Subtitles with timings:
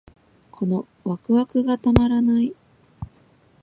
[0.51, 2.55] このワクワクがたまらない